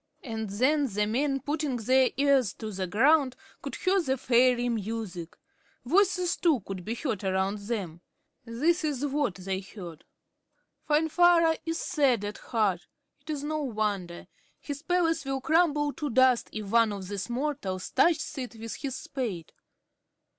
And 0.23 0.49
then 0.49 0.87
the 0.87 1.05
men, 1.05 1.41
putting 1.41 1.75
their 1.77 2.09
ears 2.17 2.53
to 2.55 2.71
the 2.71 2.87
ground, 2.87 3.35
could 3.61 3.75
hear 3.75 4.01
fairy 4.01 4.67
music. 4.67 5.37
Voices, 5.85 6.37
too, 6.37 6.61
could 6.61 6.83
be 6.83 6.95
heard 6.95 7.23
around 7.23 7.59
them. 7.59 8.01
This 8.43 8.83
is 8.83 9.05
what 9.05 9.35
they 9.35 9.59
heard: 9.59 10.03
"Finvarra 10.89 11.59
is 11.67 11.77
sad 11.77 12.25
at 12.25 12.39
heart. 12.39 12.87
It 13.19 13.29
is 13.29 13.43
no 13.43 13.59
wonder. 13.61 14.25
His 14.59 14.81
palace 14.81 15.23
will 15.23 15.39
crumble 15.39 15.93
to 15.93 16.09
dust, 16.09 16.49
if 16.51 16.71
one 16.71 16.91
of 16.93 17.07
these 17.07 17.29
mortals 17.29 17.91
touches 17.91 18.35
it 18.39 18.55
with 18.55 18.77
his 18.77 18.95
spade." 18.95 19.53